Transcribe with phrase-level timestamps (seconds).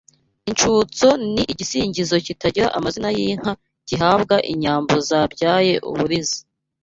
[0.49, 3.51] Incutso Ni igisingizo gitangira amazina y’inka
[3.87, 6.39] gihabwa inyambo zabyaye uburiza